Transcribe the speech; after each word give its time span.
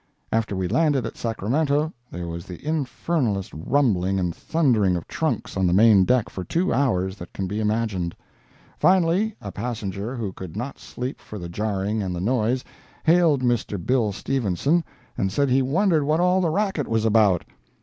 After 0.31 0.55
we 0.55 0.67
landed 0.67 1.05
at 1.05 1.15
Sacramento 1.15 1.93
there 2.09 2.25
was 2.27 2.47
the 2.47 2.57
infernalest 2.65 3.51
rumbling 3.53 4.19
and 4.19 4.35
thundering 4.35 4.95
of 4.95 5.07
trunks 5.07 5.55
on 5.55 5.67
the 5.67 5.73
main 5.73 6.05
deck 6.05 6.27
for 6.27 6.43
two 6.43 6.73
hours 6.73 7.17
that 7.17 7.31
can 7.33 7.45
be 7.45 7.59
imagined. 7.59 8.15
Finally 8.79 9.35
a 9.41 9.51
passenger 9.51 10.15
who 10.15 10.33
could 10.33 10.57
not 10.57 10.79
sleep 10.79 11.19
for 11.21 11.37
the 11.37 11.49
jarring 11.49 12.01
and 12.01 12.15
the 12.15 12.19
noise, 12.19 12.63
hailed 13.03 13.43
Mr. 13.43 13.77
Bill 13.77 14.11
Stephenson 14.11 14.83
and 15.19 15.31
said 15.31 15.49
he 15.51 15.61
wondered 15.61 16.03
what 16.03 16.19
all 16.19 16.41
the 16.41 16.49
racket 16.49 16.87
was 16.87 17.05
about. 17.05 17.43